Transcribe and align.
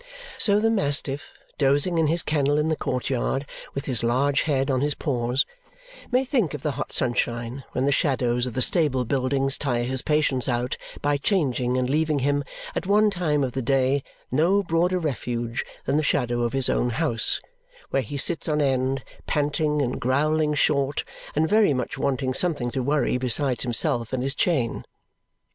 So 0.39 0.59
the 0.59 0.71
mastiff, 0.71 1.31
dozing 1.59 1.99
in 1.99 2.07
his 2.07 2.23
kennel 2.23 2.57
in 2.57 2.69
the 2.69 2.75
court 2.75 3.11
yard 3.11 3.45
with 3.75 3.85
his 3.85 4.01
large 4.03 4.41
head 4.41 4.71
on 4.71 4.81
his 4.81 4.95
paws, 4.95 5.45
may 6.09 6.25
think 6.25 6.55
of 6.55 6.63
the 6.63 6.71
hot 6.71 6.91
sunshine 6.91 7.63
when 7.73 7.85
the 7.85 7.91
shadows 7.91 8.47
of 8.47 8.55
the 8.55 8.63
stable 8.63 9.05
buildings 9.05 9.59
tire 9.59 9.83
his 9.83 10.01
patience 10.01 10.49
out 10.49 10.75
by 11.03 11.17
changing 11.17 11.77
and 11.77 11.87
leave 11.87 12.07
him 12.09 12.43
at 12.73 12.87
one 12.87 13.11
time 13.11 13.43
of 13.43 13.51
the 13.51 13.61
day 13.61 14.01
no 14.31 14.63
broader 14.63 14.97
refuge 14.97 15.63
than 15.85 15.97
the 15.97 16.01
shadow 16.01 16.41
of 16.41 16.53
his 16.53 16.67
own 16.67 16.89
house, 16.89 17.39
where 17.91 18.01
he 18.01 18.17
sits 18.17 18.49
on 18.49 18.59
end, 18.59 19.03
panting 19.27 19.83
and 19.83 20.01
growling 20.01 20.55
short, 20.55 21.03
and 21.35 21.47
very 21.47 21.75
much 21.75 21.95
wanting 21.99 22.33
something 22.33 22.71
to 22.71 22.81
worry 22.81 23.19
besides 23.19 23.61
himself 23.61 24.13
and 24.13 24.23
his 24.23 24.33
chain. 24.33 24.83